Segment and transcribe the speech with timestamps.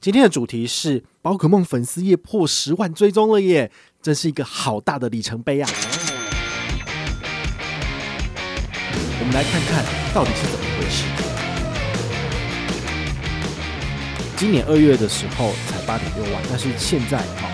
[0.00, 5.68] 今天的主题是宝可梦粉丝页破十万追踪了耶，真是一个好大的里程碑啊！
[9.20, 9.84] 我们来看看
[10.14, 11.04] 到底是怎么回事。
[14.36, 17.50] 今年二月的时候才八点六万，但是现在啊，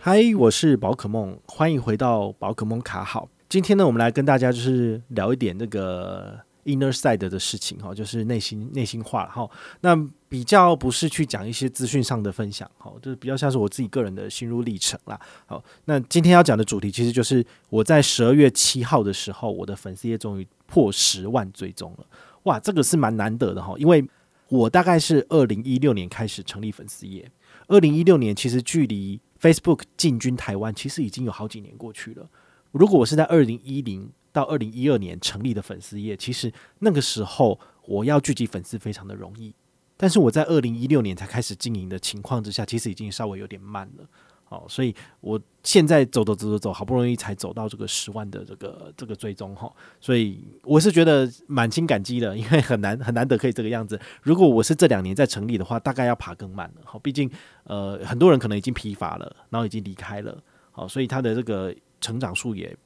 [0.00, 3.28] 嗨，我是宝可梦，欢迎回到宝可梦卡好。
[3.48, 6.40] 今天呢，我们来跟大家就是聊一点那个。
[6.64, 9.48] Inner side 的事情哈，就是内心内心话哈。
[9.80, 9.94] 那
[10.28, 15.20] 比较不是去讲一些资讯上的分享哈，就是比较像是我自己个人的心路历程啦。
[15.46, 22.06] 好，那今天要讲的主题其实就是我在十二月七号的时候，我的粉丝页终于破十万追踪了。
[22.44, 24.06] 哇，这个是蛮难得的哈，因为
[24.48, 27.30] 我大概是二零一六年开始成立粉丝页，
[27.68, 32.28] 二零一六年其实距离 Facebook 进军台湾其实已经有好几年过去了。
[32.72, 39.54] 如果我是在二零一零到二零一二年成立的粉丝业，其实那个时候我要聚集粉丝非常的容易，
[39.96, 44.04] 但是我在二零一六年才开始经营的情况之下，其实已经稍微有点慢了。
[44.48, 53.98] 哦，所以我现在走走走走走，好不容易才走到这个十万的这个这个追踪哈，所以我是觉得满心感激的，因为很难很难得可以这个样子。
[54.22, 56.82] 如果我是这两年再成立的话，大概要爬更慢了。
[56.84, 57.30] 好，毕竟
[57.62, 60.42] 呃很多人可能已经疲乏了，然后已经离开了。
[60.72, 62.76] 好，所以他的这个成长数也。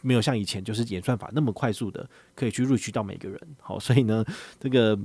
[0.00, 4.24] 没有像以前就是演算法那么快速的可以去 reach 到每个人，好，所以呢，
[4.60, 4.98] 这个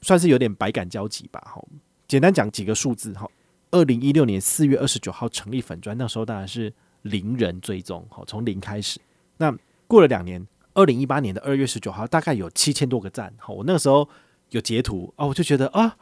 [0.00, 1.42] 算是有点百感交集吧。
[1.46, 1.66] 好，
[2.08, 3.12] 简单讲几个数字。
[3.14, 3.30] 好，
[3.70, 9.00] 二零一六年四月二十九号成立粉专，那时候当然是零人追踪，好，从零开始。
[9.36, 9.54] 那
[9.86, 13.32] 过了两年，二零一八年的二月十九号，大概有七千多个赞。
[13.38, 14.08] 好，我那个时候
[14.50, 15.96] 有截图哦，我就觉得啊，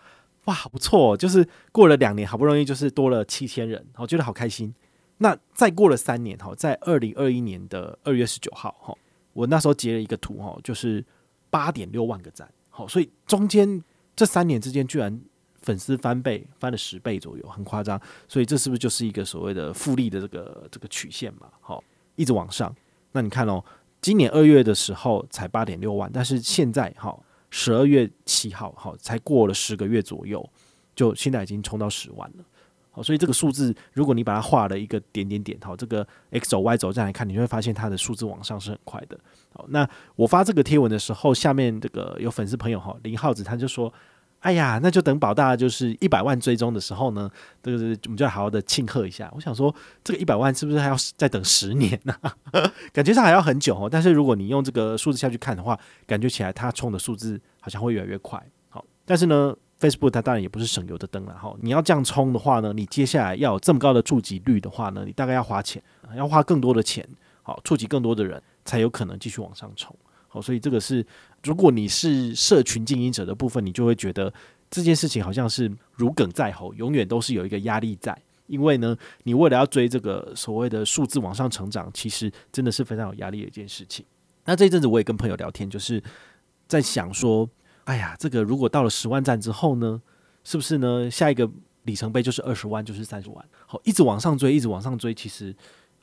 [0.45, 4.75] 哇，不错，就是过了两年，好不容易就是多了七千人，我觉得好开心。
[5.23, 8.97] 那再过了三年哈，在二零二一年的二月十九号哈，
[9.35, 11.05] 我那时候截了一个图哈，就是
[11.51, 13.85] 八点六万个赞，好，所以中间
[14.17, 15.21] 这三年之间居然
[15.61, 18.01] 粉丝翻倍，翻了十倍左右，很夸张。
[18.27, 21.49] 所以这是不是就是一个所谓的复利的这个这个曲线嘛？
[21.61, 21.85] 好，
[22.17, 22.75] 一直往上。
[23.13, 23.63] 那你看哦，
[24.01, 27.15] 今年二月的时候才八点六万，但是现在哈，
[27.51, 30.49] 十二月七号哈，才过了十个月左右，
[30.97, 32.45] 就现在已经冲到十万了。
[32.93, 39.17] 好，所以这个数字，如果你把它画了一个点点点，好，这个 X 轴 Y 轴这样来看，你就会发现它的数字往上是很快的。
[39.55, 43.93] 好，那我发这个贴文的时候，下面这个有粉丝朋友哈，林浩子他就说
[44.41, 47.31] ：“哎呀，那就等宝大就是一百万追踪的时候呢，
[47.63, 52.15] 这个我们就要好好的庆贺一下。”我想说，这个一百万是不是还要再等十年呢？
[52.93, 53.89] 感觉上还要很久哦。
[53.89, 58.45] 但是如果你用这个数字下去看的话，感觉起来它冲的数字好像会越来越快。
[58.69, 59.55] 好，但是呢。
[59.81, 65.83] Facebook 它当然也不是省油的灯了哈，你要这样冲的话呢，你接下来要有这么高的触及率的话呢，你大概要花钱，
[66.15, 67.09] 要花更多的钱，
[67.43, 69.97] 好，触及更多的人，才有可能继续往上冲。
[70.29, 71.05] 好，所以这个是
[71.43, 74.31] 如果你是社群经营者的部分，你就会觉得
[74.71, 78.15] 这件事情好像是如鲠在喉，永远都是有一个压力在，
[78.49, 84.05] 因为呢，你为了要追这个所谓的数字往上成长，其实真的是非常有压力的一件事情。
[84.45, 86.03] 那这一阵子我也跟朋友聊天，就是
[86.69, 87.49] 在想说。
[87.91, 90.01] 哎呀，这个如果到了十万赞之后呢，
[90.45, 91.11] 是不是呢？
[91.11, 91.51] 下一个
[91.83, 95.13] 里程碑就是二十万，就是三十万，好，一直往上追，一直往上追。
[95.13, 95.53] 其实，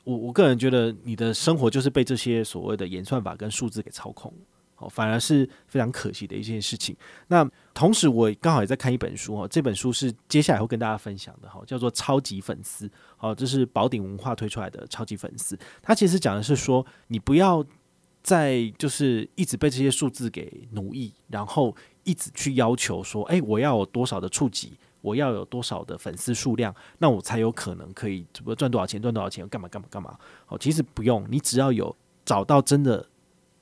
[0.04, 4.30] 我我个人觉得，你的生活就是被这些所谓的演算法跟数字给操控，
[4.74, 6.94] 好，反而是非常可惜的一件事情。
[7.28, 17.64] 那同时，我刚好也在看一本书哦，这本书是接下来会跟大家分享的，哈，叫做《超级粉丝》，好，这是宝鼎文化推出来的《超级粉丝》，它其实讲的是说，你不要。
[18.28, 21.74] 在就是一直被这些数字给奴役，然后
[22.04, 30.18] 一直去要求说，哎，我要有多少的触及，我要有多少的粉丝数量，那我才有可能可以怎么赚多少钱，赚多少钱，干嘛干嘛干嘛？
[30.44, 31.96] 好，其实不用，你只要有
[32.26, 33.08] 找到真的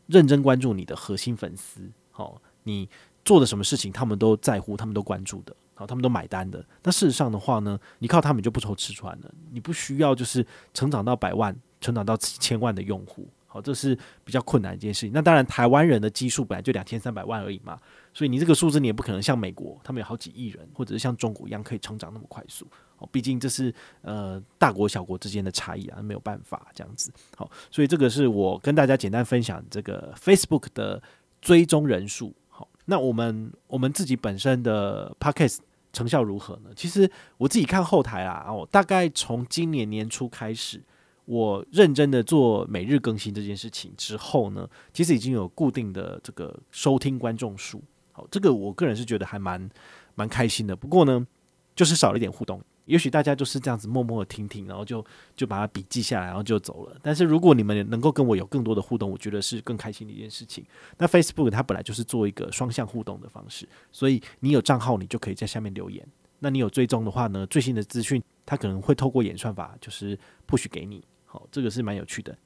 [0.09, 2.88] 认真关注你的核心粉丝，好，你
[3.25, 6.66] 做的什么事情，他们都在乎，他们都关注的，好，他们都买单的。
[6.83, 10.44] 那事实上的话呢，你靠他们就不愁吃穿了，你不需要就是
[10.75, 13.28] 成长到百万，成长到千万的用户。
[13.56, 15.10] 好，这是比较困难一件事情。
[15.14, 17.78] 那当然，台湾人的基数本来就两千三百万而已嘛，
[18.12, 22.66] 所以你这个数字你也不可能像美国，他们有好几亿人，或者是像中国一样可以成长那么快速。
[22.98, 23.72] 哦，毕竟这是
[24.03, 27.10] 呃大国小国之间的差异啊，没有办法这样子。
[27.34, 31.02] 好，所以这个是我跟大家简单分享这个 Facebook 的
[31.41, 32.34] 追踪人数。
[32.48, 35.60] 好，那我们我们自己本身的 Podcast
[35.94, 36.70] 成效如何呢？
[36.76, 40.82] 其实我自己看后台啊，哦，大概从今年年初开始。
[41.26, 47.82] 我认真的做每日更新这件事情之后呢，其实已经有固定的这个收听观众数，
[48.12, 49.68] 好，这个我个人是觉得还蛮
[50.14, 50.74] 蛮开心的。
[50.74, 51.26] 不过呢，
[51.74, 52.62] 就是少了一点互动。
[52.84, 56.96] 也许大家就是这样子默默的听听，然后就就把它笔记下来，然后就走了。
[57.02, 60.64] 但是如果你们能够跟我有更多的互动，我觉得是更开心的一件事情。
[60.96, 66.06] 那 Facebook 它本来就是做一个双向互动的方式，所以你有账号，你就可以在下面留言。
[66.38, 71.02] 那你有追踪的话呢，最新的资讯它可能会透过演算法就是 push 给你。
[71.26, 72.36] 好，这个是蛮有趣的。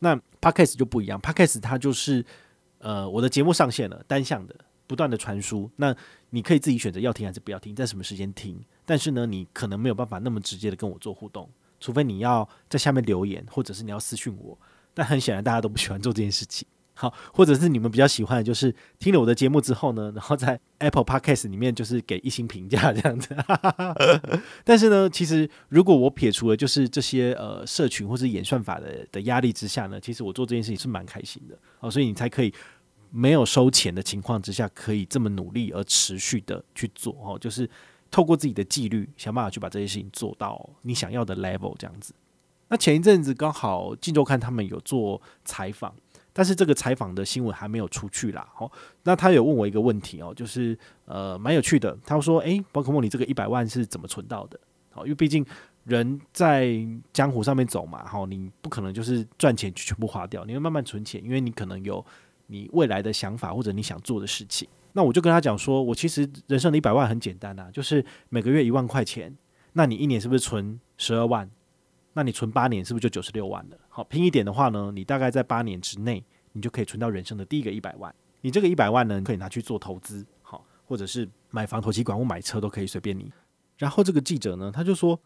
[0.00, 2.22] 那 Podcast 就不一样，Podcast 它就是
[2.78, 4.54] 呃我的节目上线了，单向的。
[4.86, 5.96] 不断的传输，那
[6.28, 8.62] 你可以自己选择要听还是不要听，在什么时间听。
[8.84, 11.48] 但是呢，你可能没有办法那么直接的跟我做互动，
[11.80, 14.56] 除非你要在下面留言，或者是你要私讯我。
[14.92, 16.68] 但很显然，大家都不喜欢做这件事情。
[16.94, 23.36] 好，或者是你们比较喜欢的就是听了我的节目之后呢，然后在 Apple Podcast 里面就是给一星评价这样子。
[24.64, 31.58] 但是呢，其实如果我撇除了就是这些呃社群或是演算法的的压力之下呢，其实我做这件事情是蛮开心的。
[31.78, 32.52] 好，所以你才可以。
[33.16, 37.70] 没有收钱的情况之下，可以这么努力而持续的去做哦，就是
[38.10, 42.12] 透过自己的纪律，想办法去把这些事情做到你想要的 level 这样子。
[42.66, 45.94] 那前一阵子刚好《镜周刊》他们有做采访，
[46.34, 48.46] 但是这个采访的新闻还没有出去啦。
[48.58, 48.70] 哦，
[49.04, 54.60] 那他有问我一个问题哦，就是呃蛮有趣的，他说：“诶，宝可梦，你这个一百万是怎么存到的？
[54.92, 55.46] 哦，因为毕竟
[55.84, 56.76] 人在
[57.14, 62.04] 江湖上面走嘛，好，你不可能就是赚钱就全部花掉，你会慢慢存钱，因为你可能有。”
[62.46, 69.34] 你未来的想法或者你想做的事情，那我就跟他讲说，我其实人生的一百万很简单呐，就是每个月一万块钱，
[69.72, 71.50] 那你一年是不是存十二万？
[72.14, 73.76] 那你存八年是不是就九十六万了？
[73.90, 78.14] 好，拼一点的话呢，你大概在八年之内，你就可以存到人生的第一个一百万。
[78.40, 83.30] 你这个一百万呢，可以拿去做投资，好，或者是买房、投期管或买车都可以随便你。
[83.76, 85.20] 然后这个记者呢，他就说：“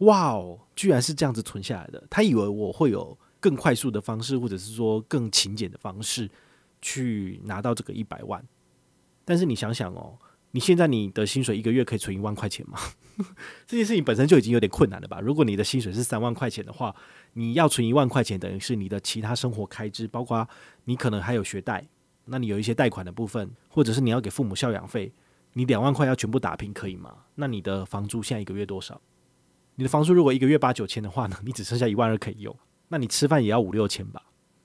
[0.00, 6.30] 哇哦，居然是这样子存下来的。”他以为我会有更快速的方式，或者是说更勤俭的方式。
[6.84, 8.44] 去拿到这个一百万，
[9.24, 10.18] 但是你想想哦，
[10.52, 12.78] 你现在你的薪水一个月可以存一万块钱吗？
[13.66, 15.20] 这件事情本身就已经有点困难了吧？
[15.20, 16.94] 如果你的薪水是三万块钱的话，
[17.34, 20.48] 你要存一万块钱，等于是你的其他生活开支，包括
[20.84, 21.86] 你可能还有学贷，
[22.26, 25.12] 那你有一些贷款的部分，或者是你要给父母孝养费，
[25.54, 27.16] 你两万块要全部打平可以吗？
[27.34, 29.00] 那你的房租现在一个月多少？
[29.74, 32.54] 你的房租如果一个月八九千的话呢，你只剩下一万二可以用，
[32.88, 34.22] 那你吃饭也要五六千吧？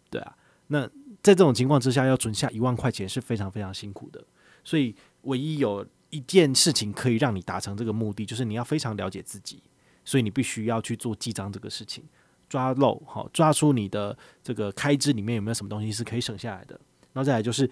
[0.09, 0.35] 对啊，
[0.67, 0.89] 那。
[1.23, 4.23] 在这种情况之下，要存下一万块钱是非常非常辛苦的。
[4.63, 9.61] 所以，唯一有一件事情可以让你达成这个目的，就是你要非常了解自己。
[10.05, 12.01] 所以，你必须要去做记账这个事情，
[12.47, 16.79] 抓漏好，抓出你的这个开支里面有没有什么东西是可以省下来的。
[17.11, 17.69] 然后再来就是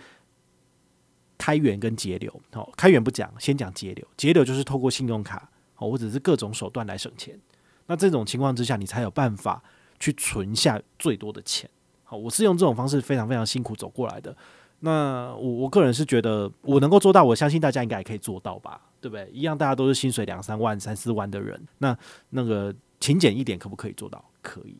[1.37, 2.41] 开源跟节流。
[2.51, 4.05] 好，开源不讲，先讲节流。
[4.17, 7.39] 节流就是透过信用卡好，或者是各种手段来省钱。
[7.87, 9.63] 那这种情况之下，你才有办法
[9.97, 11.69] 去存下最多的钱。
[12.03, 14.35] 好，我是用这种方式非常非常辛苦走过来的。
[14.79, 19.29] 那我我个人是觉得我能够做到，我相信大家应该也可以做到吧，对不对？
[19.31, 21.97] 一样，大家都是薪水两三万、三四万的人，那
[22.29, 24.23] 那个勤俭一点可不可以做到？
[24.41, 24.77] 可以。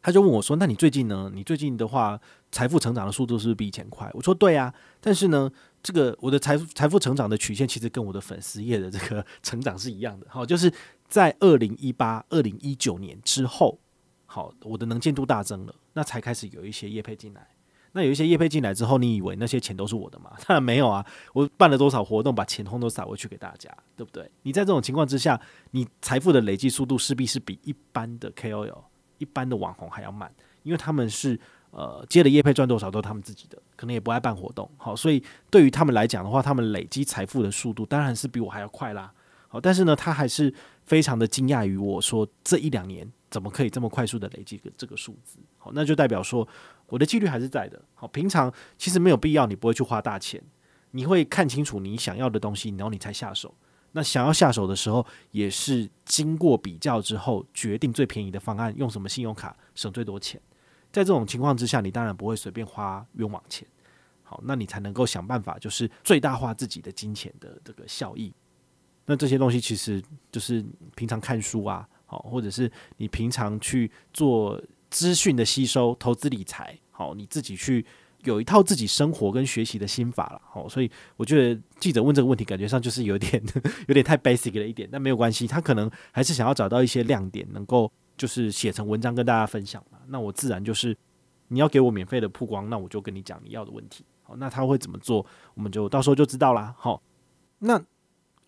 [0.00, 1.30] 他就问我说：“那你最近呢？
[1.34, 2.18] 你最近的话，
[2.52, 4.72] 财富成长的速度是不是比以前快？”我说：“对啊。”
[5.02, 5.50] 但是呢，
[5.82, 10.26] 这个我的财富财富成长的曲线其实跟我的粉丝业的这个 成长是一样的。
[10.30, 10.72] 好，就是
[11.08, 13.78] 在二零一八、二零一九年之后。
[14.24, 17.48] 好，我的能见度大增了，那才开始有一些业配进来。
[17.98, 20.30] 那有一些业配进来之后，你以为那些钱都是我的吗？
[20.46, 21.04] 当然没有啊！
[21.32, 24.30] 我办了多少活动，把钱通都撒回去给大家，对不对？
[24.42, 25.40] 你在这种情况之下，
[25.72, 28.84] 你财富的累积速度势必是比一般的 KOL、
[29.18, 31.36] 一般的网红还要慢，因为他们是
[31.72, 34.70] 呃接了业配赚多少都是他们自己的，可能也不爱办活动。
[34.76, 39.12] 好，所以对于他们来讲的话，他们累积财富的速度当然是比我还要快啦。
[39.48, 43.10] 好，但是呢，他还是非常的惊讶于我说这一两年。
[43.30, 45.38] 怎么可以这么快速的累积个这个数字？
[45.58, 46.48] 好，那就代表说
[46.88, 47.80] 我的纪律还是在的。
[47.94, 50.42] 好，平常其实没有必要，你不会去花大钱，
[50.90, 53.54] 你会看清楚你想要的东西，然后你才下手。
[53.92, 60.40] 那想要下手的时候，也是经过比较之后决定最便宜的方案，用什么信用卡省最多钱。
[60.92, 63.66] 在这种情况之下，你当然不会随便花冤枉钱。
[64.22, 68.32] 好，那你才能够想办法，就是最大化自己的金钱的这个效益。
[69.06, 70.64] 那这些东西其实就是
[70.94, 71.88] 平常看书啊。
[72.04, 74.58] 好，或者是你平常去做
[74.90, 77.84] 资讯的吸收、投资理财，好，你自己去
[78.24, 80.40] 有一套自己生活跟学习的心法了。
[80.44, 83.42] 好，所以我觉得记者问这个问题，感觉上就是有点
[83.86, 89.98] 有点太 basic 了一点，但没有关系，他可能还是想要找到一些亮点，能够就是写成文章跟大家分享嘛。
[90.06, 90.96] 那我自然就是
[91.48, 94.04] 你要给我免费的曝光，那我就跟你讲你要的问题。
[94.22, 96.74] 好，那他会怎么做，我们就到时候就知道啦。
[96.78, 97.02] 好，
[97.58, 97.82] 那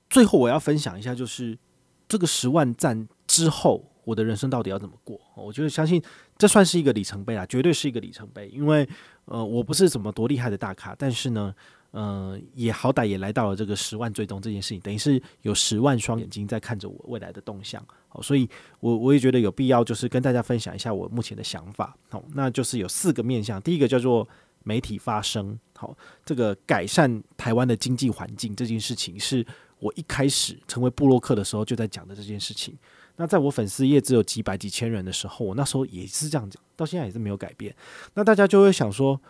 [0.08, 1.58] 最后我要分享一下，就是
[2.08, 3.08] 这个十万赞。
[3.26, 5.20] 之后，我的人生到底要怎么过？
[5.36, 6.02] 我觉得相信
[6.38, 8.48] 这算是一个里程碑啊，绝对是一个里程碑。
[8.48, 8.88] 因为
[9.26, 11.54] 呃，我不是什么多厉害的大咖，但是呢，
[11.92, 17.84] 嗯、呃，也好歹也来到了这个十万追踪这件事情，等于是有十万双眼睛在看着我未来的动向。
[18.08, 18.48] 好，所以
[18.80, 21.96] 我我也觉得有必要，就是跟大家分享一下我目前的想法。
[22.08, 24.26] 好，那就是有四个面向，第一个叫做
[24.64, 25.58] 媒体发声。
[25.76, 29.46] 好，这个改善台湾的经济环境这件事情，是
[29.78, 32.76] 我一开始成为部落客的时候就在讲的这件事情。
[33.20, 37.76] 那在我粉丝页只有几百几千人的时候，我那时候也是这样讲，到现在也是没有改变。
[38.14, 39.20] 那大家就会想说，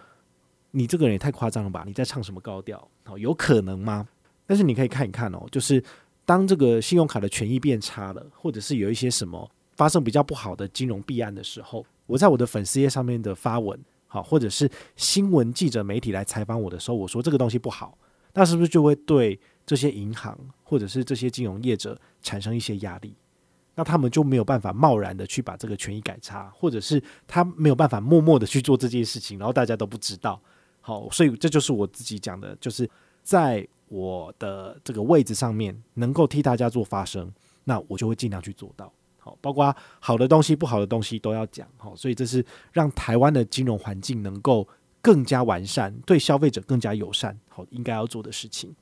[0.70, 1.82] 你这个人也太夸张了吧？
[1.85, 2.88] 你在唱什么高调？
[3.02, 4.06] 好，有可能吗？
[4.47, 5.82] 但是你可以看一看哦，就是
[6.25, 17.99] 当这个信用卡的权益变差了，或者是有一些什么发生比较不好的金融弊案的时候，我在我的粉丝页上面的发文，好，或者是新闻记者媒体来采访我的时候，我说这个东西不好，
[18.35, 23.16] 那是不是就会对这些银行或者是这些金融业者产生一些压力？
[23.74, 30.40] 那他们就没有办法贸然的去把这个权益改差，或者是他没有办法默默的去做这件事情，然后大家都不知道。
[30.80, 32.88] 好，所以这就是我自己讲的，就是
[33.22, 37.32] 在我的这个位置上面能够替大家做发声，
[37.64, 38.92] 那我就会尽量去做到。
[39.18, 41.68] 好，包括好的东西、不好的东西都要讲。
[41.76, 44.66] 好，所以这是让台湾的金融环境能够
[45.02, 47.38] 更加完善，对消费者更加友善。
[47.48, 48.74] 好，应该要做的事情。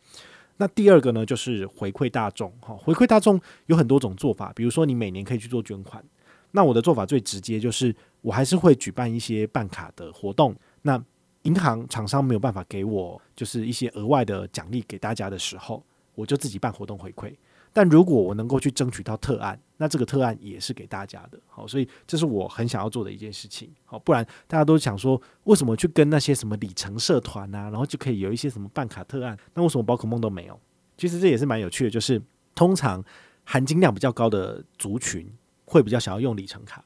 [0.59, 2.53] 那第二个呢，就是回馈大众。
[2.61, 6.05] 哈，回馈大众有很多种做法，比如说你每年可以去做捐款。
[6.51, 10.55] 那我的做法最直接，就是我还是会举办一些办卡的活动。
[10.83, 11.03] 那
[11.43, 15.83] 银行厂商没有办法给我就是一些额外的奖励给大家的时候，
[16.15, 17.35] 我就自己办活动回馈。
[17.73, 21.41] 但如果我能够去争取到特案，那这个特案也是给大家的。
[21.47, 23.73] 好，所以这是我很想要做的一件事情。
[23.87, 29.39] 好，不然大家都想说，为什么去跟那些什么里程社团啊，然后就可以有一些什么办卡特案？
[29.55, 30.61] 那为什么宝可梦都没有？
[30.97, 32.21] 其实这也是蛮有趣的，就是
[32.55, 33.03] 通常
[33.45, 35.27] 含金量比较高的族群
[35.65, 36.85] 会比较想要用里程卡，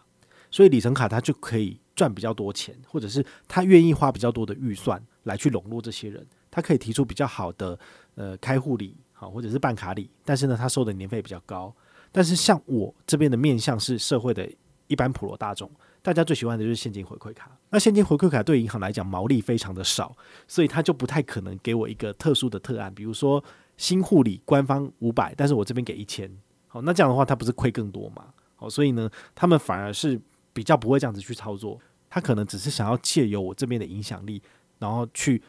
[0.50, 7.78] 所以里程卡它就可以赚比较多钱，或者是他愿意花比较多的预算来去笼络这些人，他可以提出比较好的
[8.16, 8.94] 呃开户礼。
[9.14, 11.72] 好，或者是办卡礼，但是呢，他收的年费比较高。
[12.12, 14.48] 但是像我这边的面向是社会的
[14.86, 15.68] 一般普罗大众，
[16.02, 17.50] 大家最喜欢的就是现金回馈卡。
[17.70, 20.14] 那现金回馈卡对银行来讲毛利非常的少，
[20.46, 23.42] 所以他就不太可能给我一个特殊的特案，比如说
[23.76, 26.30] 新护理官方五百，但是我这边给一千。
[26.68, 28.26] 好，那这样的话他不是亏更多吗？
[28.56, 30.20] 好，所以呢，他们反而是
[30.52, 34.42] 比较不会这样子去操作，他可能只是想要借由我这边的影响力，
[34.78, 35.42] 然后去。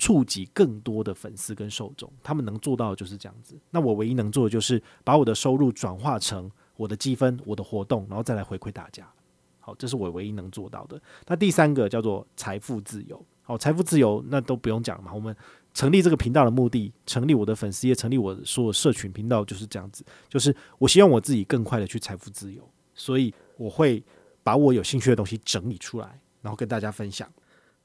[0.00, 3.54] 触及更多的粉丝跟受众，他们能做到的就是这样子。
[3.70, 9.06] 那我唯一能做的就是把我的收入转化成我的积分、我的活动，然后再来回馈大家。
[9.60, 10.98] 好，这是我唯一能做到的。
[11.26, 13.22] 那第三个叫做财富自由。
[13.42, 15.12] 好，财富自由那都不用讲了嘛。
[15.12, 15.36] 我们
[15.74, 24.02] 成立这个频道的目的，成立我的粉丝页，成立我所有社群频道就是这样子，就是我希望我自己更快的去财富自由，所以我会
[24.42, 27.30] 把我有兴趣的东西整理出来，然后跟大家分享。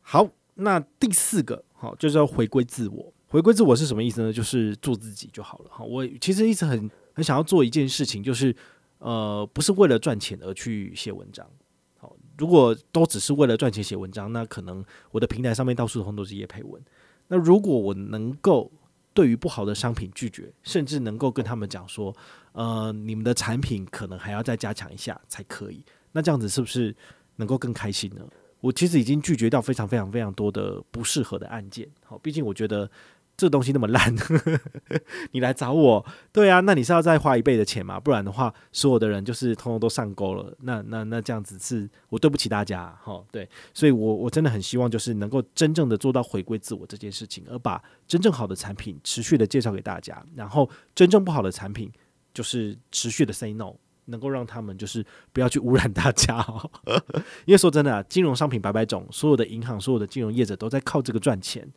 [0.02, 0.26] 好。
[0.56, 3.14] 那第四个，好，就是要回归自我。
[3.28, 4.32] 回归自我是什么意思呢？
[4.32, 5.66] 就是做自己就好了。
[5.70, 8.56] 好，我其实一直很很想要做一件事情，就是
[9.00, 11.46] 呃，不是为了赚钱而去写文章。
[11.98, 16.82] 好，如果都只是为了赚钱写文章，那可能我的平台上面到处通都是业配文。
[17.28, 18.72] 那如果我能够
[19.14, 22.16] 对于不好的商品拒绝，甚至能够跟他们讲说，
[22.54, 25.84] 呃，你们的产品可能还要再加强一下才可以，
[26.14, 26.96] 那这样子是不是
[27.36, 28.22] 能够更开心呢？
[28.62, 32.90] 我其实已经拒绝掉非常非常非常多的不适合的案件，好，毕竟我觉得
[33.38, 34.16] 这东西那么烂，
[35.32, 38.00] 你来找我，对啊，那你是要再花一倍的钱嘛？
[38.00, 51.92] 不然的话，所有的人就是通通都上钩了，那那那这样子是我对不起大家，哈，对，所以我我真的很希望就是能够真正的做到回归自我这件事情，而把真正好的产品持续的介绍给大家，然后真正不好的产品
[52.34, 53.76] 就是持续的 say no。
[54.06, 56.70] 能够让他们就是不要去污染大家哦，
[57.46, 61.68] 因为说真的啊，金融商品百百种，所有的银行、所有的金融业者都在靠这个赚钱，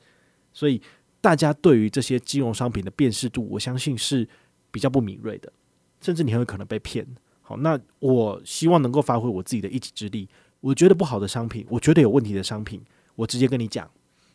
[0.52, 0.80] 所以
[1.20, 4.28] 大家对于这些金融商品的辨识度，我相信是
[4.70, 5.52] 比较不敏锐的，
[6.00, 7.06] 甚至你很有可能被骗。
[7.40, 10.28] 好，那我希望能够发挥我自己的一己之力，
[10.60, 12.82] 我觉得不好的商品，我觉得有问题的商品，
[13.14, 13.90] 我直接跟你讲，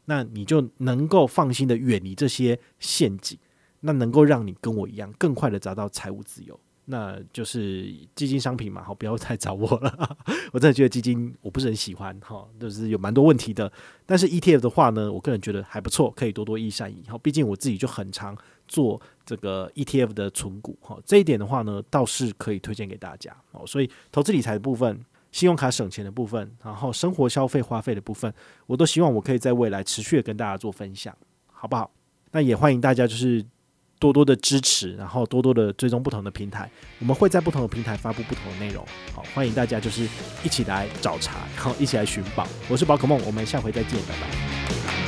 [0.05, 3.37] 那你就能够放心的远离这些陷阱，
[3.81, 6.59] 那能够让你跟我一样更快的找到财务自由。
[6.85, 10.17] 那就是基金商品嘛，好，不要再找我了。
[10.51, 13.71] 我真的觉得基金我不是很喜欢，哈，就是有蛮多问题的。
[14.05, 18.37] 但是 ETF 的话呢，我个人觉得还不错，可以多多益善以后，毕竟我自己就很常
[18.67, 23.33] 做这个 ETF 的存股，哈，这一点的话呢，倒是可以推荐给大家。
[23.51, 24.99] 哦，所以投资理财的部分、
[25.31, 28.33] 信用卡省钱的部分，然后生活消费花费的部分，
[28.67, 31.15] 我都希望我可以在未来持续的跟大家做分享，
[31.47, 31.89] 好不好？
[32.31, 33.45] 那也欢迎大家就是。
[34.03, 36.69] 多多的支持，然后多多的追踪不同的平台，
[36.99, 38.85] 我们会在不同的平台发布不同的内容。
[39.15, 40.05] 好，欢迎大家就是
[40.43, 42.45] 一起来找茬，然后一起来寻宝。
[42.67, 45.02] 我是宝可梦，我们下回再见，拜拜。